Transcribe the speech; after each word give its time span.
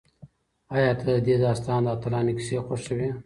ایا 0.75 0.91
ته 1.01 1.05
د 1.09 1.17
دې 1.27 1.35
داستان 1.45 1.81
د 1.85 1.87
اتلانو 1.95 2.31
کیسې 2.37 2.57
خوښوې؟ 2.65 3.09